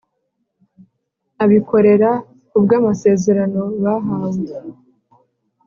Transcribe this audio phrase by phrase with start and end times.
[1.43, 2.09] abikorera
[2.49, 4.45] ku bw amasezerano bahawe